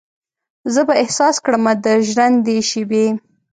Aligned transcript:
زه 0.73 0.81
به 0.87 0.93
احساس 1.01 1.35
کړمه 1.45 1.73
د 1.83 1.85
ژرندې 2.07 2.57
شیبې 2.69 3.05